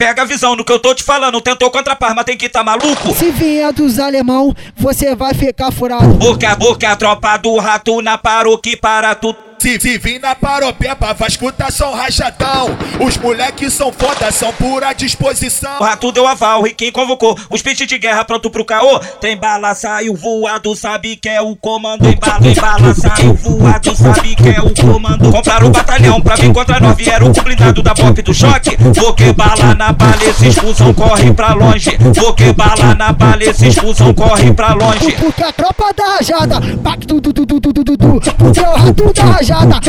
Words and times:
Pega 0.00 0.22
a 0.22 0.24
visão 0.24 0.54
no 0.54 0.64
que 0.64 0.70
eu 0.70 0.78
tô 0.78 0.94
te 0.94 1.02
falando, 1.02 1.40
tentou 1.40 1.68
contra 1.72 1.94
a 1.94 1.96
Parma, 1.96 2.22
tem 2.22 2.36
que 2.36 2.48
tá 2.48 2.62
maluco? 2.62 3.12
Se 3.12 3.32
vier 3.32 3.72
dos 3.72 3.98
alemão, 3.98 4.54
você 4.76 5.16
vai 5.16 5.34
ficar 5.34 5.72
furado. 5.72 6.16
Porque 6.20 6.46
a 6.46 6.54
boca 6.54 6.88
a 6.88 6.94
tropa 6.94 7.36
do 7.36 7.58
rato 7.58 8.00
na 8.00 8.16
que 8.62 8.76
para 8.76 9.16
tudo. 9.16 9.47
Se, 9.58 9.80
se 9.80 9.98
vir 9.98 10.20
na 10.20 10.36
paropeba, 10.36 11.12
vai 11.14 11.28
escutar 11.28 11.72
som 11.72 11.92
rachadão. 11.92 12.78
Os 13.04 13.16
moleques 13.16 13.72
são 13.72 13.92
foda, 13.92 14.30
são 14.30 14.52
pura 14.52 14.92
disposição. 14.92 15.80
O 15.80 15.84
rato 15.84 16.12
deu 16.12 16.28
aval, 16.28 16.62
quem 16.76 16.92
convocou 16.92 17.36
os 17.50 17.60
pit 17.60 17.84
de 17.84 17.98
guerra 17.98 18.24
pronto 18.24 18.50
pro 18.50 18.64
caô. 18.64 19.00
Tem 19.20 19.36
bala, 19.36 19.74
saiu 19.74 20.14
voado, 20.14 20.76
sabe 20.76 21.16
que 21.16 21.28
é 21.28 21.40
o 21.40 21.56
comando. 21.56 22.04
Tem 22.04 22.16
bala, 22.16 22.54
bala, 22.54 22.94
saiu 22.94 23.34
voado, 23.34 23.96
sabe 23.96 24.36
que 24.36 24.48
é 24.48 24.60
o 24.60 24.72
comando. 24.74 25.28
Compraram 25.32 25.66
o 25.66 25.70
batalhão 25.70 26.20
pra 26.20 26.36
vir 26.36 26.52
contra 26.52 26.78
nós, 26.78 26.96
vieram 26.96 27.26
o 27.26 27.42
blindado 27.42 27.82
da 27.82 27.96
pop 27.96 28.22
do 28.22 28.32
choque. 28.32 28.76
Vou 28.94 29.12
que 29.12 29.32
bala 29.32 29.74
na 29.74 29.92
bala, 29.92 30.22
esses 30.22 30.56
fusão 30.56 30.94
corre 30.94 31.34
pra 31.34 31.52
longe. 31.54 31.98
Vou 32.14 32.32
que 32.32 32.52
bala 32.52 32.94
na 32.94 33.12
bala, 33.12 33.42
esses 33.42 33.74
fusão 33.74 34.14
corre 34.14 34.54
pra 34.54 34.72
longe. 34.72 35.12
Porque 35.18 35.42
a 35.42 35.52
tropa 35.52 35.92
da 35.96 36.14
rajada, 36.14 36.60
pacto 36.80 37.20
du 37.20 37.32
du 37.32 37.44
du 37.44 37.58
du 37.58 37.72
du 37.72 37.84
du 37.84 37.96
du. 37.96 38.20
Porque 38.38 38.60
o 38.60 38.74
rato 38.74 39.12
da 39.12 39.24
rajada 39.24 39.47
rajada. 39.48 39.80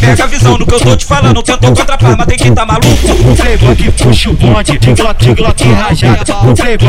Pega 0.00 0.24
a 0.24 0.26
visão 0.26 0.58
no 0.58 0.66
que 0.66 0.74
eu 0.74 0.80
tô 0.80 0.96
te 0.96 1.04
falando, 1.04 1.42
tentou 1.42 1.74
contra 1.74 1.94
a 1.94 1.98
Parma, 1.98 2.26
tem 2.26 2.38
que 2.38 2.50
tá 2.50 2.66
maluco. 2.66 3.36
Playboy 3.36 3.76
que 3.76 3.90
puxa 3.92 4.30
o 4.30 4.34
bonde, 4.34 4.78
de 4.78 4.94
glock, 4.94 5.34
glock 5.34 5.72
rajada. 5.72 6.24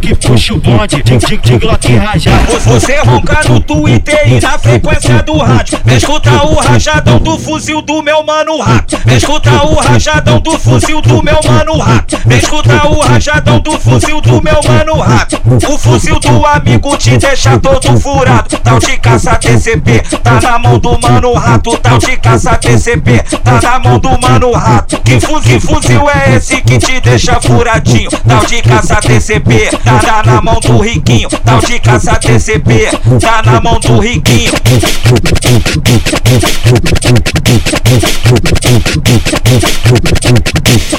Que 0.00 0.14
puxa 0.14 0.54
o 0.54 0.58
bonde, 0.58 1.02
de, 1.02 1.58
glock 1.58 1.96
rajada. 1.96 2.58
Você 2.58 2.96
ronca 3.00 3.40
no 3.48 3.60
Twitter 3.60 4.32
e 4.32 4.40
na 4.40 4.58
frequência 4.58 5.22
do 5.22 5.36
rádio. 5.38 5.78
Escuta 5.94 6.30
o 6.44 6.54
rajadão 6.56 7.18
do 7.18 7.38
fuzil 7.38 7.82
do 7.82 8.02
meu 8.02 8.24
mano 8.24 8.58
rato. 8.60 8.98
Escuta 9.14 9.50
o 9.64 9.74
rajadão 9.74 10.40
do 10.40 10.58
fuzil 10.58 11.00
do 11.02 11.22
meu 11.22 11.40
mano 11.46 11.78
rato. 11.78 12.18
Escuta 12.30 12.88
o 12.88 13.00
rajadão 13.00 13.60
do 13.60 13.78
fuzil 13.78 14.20
do 14.20 14.42
meu 14.42 14.60
mano 14.66 14.94
rato. 15.00 15.40
O 15.68 15.78
fuzil 15.78 16.18
do 16.18 16.46
amigo 16.46 16.96
te 16.96 17.16
deixa 17.18 17.58
todo 17.58 18.00
furado. 18.00 18.58
Tal 18.58 18.78
de 18.78 18.96
caça 18.96 19.36
TCP, 19.36 20.02
tá 20.24 20.40
na 20.40 20.58
mão 20.58 20.78
do 20.78 20.98
mano 20.98 21.34
rato. 21.34 21.76
Tal 21.78 21.98
de 21.98 22.16
caça 22.16 22.56
TCP, 22.56 23.22
tá 23.44 23.60
na 23.62 23.78
mão 23.78 23.98
do 23.98 24.08
mano 24.20 24.52
rato. 24.52 24.98
Que 25.02 25.20
fuzil, 25.20 25.60
fuzil 25.60 26.08
é 26.10 26.36
esse 26.36 26.60
que 26.62 26.78
te 26.78 27.00
deixa 27.00 27.40
furadinho? 27.40 28.10
Tal 28.26 28.44
de 28.46 28.62
caça 28.62 28.96
TCP, 28.96 29.70
tá 29.84 30.22
na 30.24 30.40
mão 30.40 30.58
do 30.60 30.78
riquinho. 30.78 31.28
Tal 31.28 31.60
de 31.60 31.78
caça 31.78 32.16
TCP, 32.16 32.88
tá 33.20 33.42
na 33.44 33.60
mão 33.60 33.78
do 33.78 34.00
riquinho. 34.00 34.52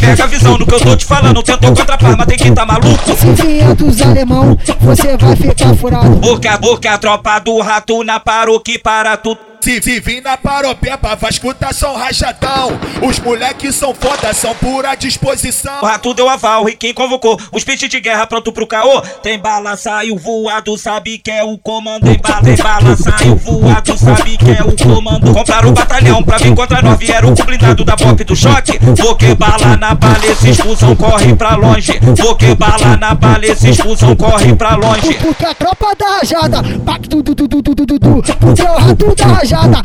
Pega 0.00 0.24
a 0.24 0.26
visão 0.26 0.58
no 0.58 0.66
que 0.66 0.74
eu 0.74 0.80
tô 0.80 0.96
te 0.96 1.04
falando, 1.04 1.42
tentou 1.42 1.74
contra 1.74 1.94
a 1.94 1.98
Parma, 1.98 2.26
tem 2.26 2.38
que 2.38 2.50
tá 2.50 2.66
maluco. 2.66 3.16
Se 3.16 3.42
vier 3.42 3.74
dos 3.74 4.00
alemão, 4.00 4.58
você 4.80 5.16
vai 5.16 5.36
ficar 5.36 5.74
furado. 5.76 6.16
Boca 6.16 6.52
a 6.52 6.58
boca, 6.58 6.90
a 6.92 6.98
tropa 6.98 7.38
do 7.38 7.60
rato 7.60 8.02
na 8.02 8.20
que 8.64 8.78
para 8.78 9.16
tudo. 9.16 9.49
Se, 9.60 9.82
se 9.82 10.00
vir 10.00 10.22
na 10.22 10.38
paropeba, 10.38 11.14
vai 11.16 11.30
escutar 11.30 11.74
som 11.74 11.94
rachadão. 11.94 12.80
Os 13.06 13.18
moleques 13.18 13.74
são 13.74 13.94
foda, 13.94 14.32
são 14.32 14.54
pura 14.54 14.94
disposição. 14.94 15.82
O 15.82 15.86
rato 15.86 16.14
deu 16.14 16.30
aval, 16.30 16.66
e 16.66 16.74
quem 16.74 16.94
convocou 16.94 17.38
os 17.52 17.62
pit 17.62 17.86
de 17.86 18.00
guerra 18.00 18.26
pronto 18.26 18.52
pro 18.52 18.66
caô. 18.66 19.02
Tem 19.22 19.38
bala, 19.38 19.76
saiu 19.76 20.16
voado, 20.16 20.78
sabe 20.78 21.18
que 21.18 21.30
é 21.30 21.44
o 21.44 21.58
comando. 21.58 22.06
Tem 22.06 22.18
bala, 22.18 22.42
tem 22.42 22.56
bala, 22.56 22.96
saiu 22.96 23.36
voado, 23.36 23.98
sabe 23.98 24.38
que 24.38 24.50
é 24.50 24.62
o 24.62 24.74
comando. 24.74 25.30
Compraram 25.34 25.68
o 25.68 25.72
batalhão 25.72 26.22
pra 26.22 26.38
vir 26.38 26.54
contra 26.54 26.80
nós, 26.80 26.98
vieram 26.98 27.30
o 27.30 27.44
blindado 27.44 27.84
da 27.84 27.98
pop 27.98 28.24
do 28.24 28.34
choque. 28.34 28.78
Vou 28.96 29.14
que 29.14 29.34
bala 29.34 29.76
na 29.76 29.94
bala, 29.94 30.24
esses 30.24 30.58
fusão 30.58 30.96
corre 30.96 31.36
pra 31.36 31.54
longe. 31.56 32.00
Vou 32.16 32.34
que 32.34 32.54
bala 32.54 32.96
na 32.96 33.14
bala, 33.14 33.44
esses 33.44 33.76
fusão 33.76 34.16
corre 34.16 34.56
pra 34.56 34.74
longe. 34.74 35.12
Porque 35.14 35.44
a 35.44 35.54
tropa 35.54 35.94
da 35.98 36.16
rajada, 36.16 36.62
pacto 36.86 37.22
du 37.22 37.34
du 37.34 37.46
du 37.46 37.60
du 37.60 37.74
du 37.74 37.84
du 37.84 37.98
du. 37.98 38.22
Porque 38.40 38.62
o 38.62 38.76
rato 38.78 39.14
da 39.14 39.26
rajada 39.26 39.49
rajada. 39.50 39.82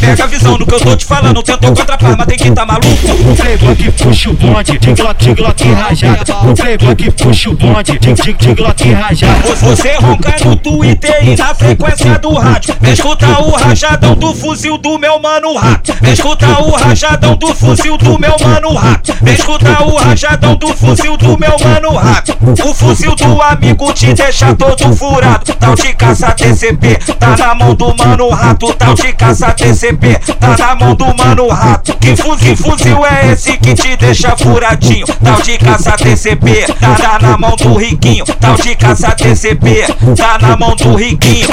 Pega 0.00 0.24
a 0.24 0.26
visão 0.26 0.58
no 0.58 0.66
que 0.66 0.74
eu 0.74 0.80
tô 0.80 0.96
te 0.96 1.04
falando, 1.04 1.42
tentou 1.42 1.74
contra 1.74 1.94
a 1.94 1.98
Parma, 1.98 2.26
tem 2.26 2.38
que 2.38 2.50
tá 2.50 2.64
maluco. 2.64 2.86
O 3.30 3.36
playboy 3.36 3.76
que 3.76 3.90
puxa 3.90 4.30
o 4.30 4.34
bonde, 4.34 4.78
de 4.78 4.94
glock, 4.94 5.24
de 5.24 5.34
glock 5.34 5.68
rajada. 5.72 6.36
O 6.48 6.54
playboy 6.54 6.94
que 6.94 7.10
puxa 7.10 7.50
o 7.50 7.54
bonde, 7.54 7.98
de, 7.98 8.14
de, 8.14 8.32
de 8.32 8.54
glock 8.54 8.92
rajada. 8.92 9.54
Você 9.56 9.94
ronca 9.96 10.36
no 10.44 10.56
Twitter 10.56 11.28
e 11.28 11.36
na 11.36 11.54
frequência 11.54 12.18
do 12.18 12.34
rádio. 12.34 12.74
Escuta 12.90 13.26
o 13.40 13.50
rajadão 13.50 14.14
do 14.14 14.34
fuzil 14.34 14.78
do 14.78 14.98
meu 14.98 15.18
mano 15.18 15.54
rato. 15.56 15.92
Escuta 16.10 16.46
o 16.62 16.70
rajadão 16.70 17.36
do 17.36 17.54
fuzil 17.54 17.98
do 17.98 18.18
meu 18.18 18.36
mano 18.40 18.74
rato. 18.74 19.14
Escuta 19.26 19.82
o 19.82 19.96
rajadão 19.96 20.54
do 20.54 20.68
fuzil 20.68 21.16
do 21.16 21.38
meu 21.38 21.56
mano 21.62 21.96
rato. 21.96 22.36
O 22.64 22.74
fuzil 22.74 23.14
do 23.14 23.42
amigo 23.42 23.92
te 23.92 24.14
deixa 24.14 24.54
todo 24.60 24.94
furado. 24.94 25.54
Tal 25.54 25.74
de 25.74 25.94
caça 25.94 26.32
TCP, 26.32 26.98
tá 27.18 27.34
na 27.36 27.54
mão 27.54 27.74
do 27.74 27.96
mano 27.96 28.28
rato. 28.28 28.74
Tal 28.74 28.94
de 28.94 29.12
caça 29.14 29.52
TCP, 29.52 30.20
tá 30.38 30.56
na 30.58 30.74
mão 30.74 30.94
do 30.94 31.06
mano 31.16 31.48
rato. 31.48 31.96
Que 31.96 32.14
fuzil, 32.14 32.54
fuzil 32.56 33.06
é 33.06 33.32
esse 33.32 33.56
que 33.56 33.74
te 33.74 33.96
deixa 33.96 34.36
furadinho? 34.36 35.06
Tal 35.06 35.40
de 35.40 35.56
caça 35.56 35.92
TCP, 35.92 36.66
tá 36.78 37.18
na 37.22 37.38
mão 37.38 37.56
do 37.56 37.74
riquinho. 37.74 38.26
Tal 38.38 38.54
de 38.56 38.76
caça 38.76 39.12
TCP, 39.12 39.86
tá 40.14 40.38
na 40.38 40.56
mão 40.56 40.76
do 40.76 40.94
riquinho. 40.94 41.48